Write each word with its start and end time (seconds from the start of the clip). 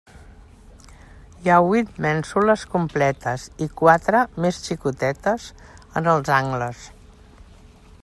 Hi 1.41 1.49
ha 1.49 1.57
huit 1.71 1.91
mènsules 2.05 2.63
completes 2.77 3.45
i 3.67 3.69
quatre, 3.83 4.25
més 4.47 4.63
xicotetes, 4.71 5.49
en 6.03 6.15
els 6.17 6.37
angles. 6.43 6.87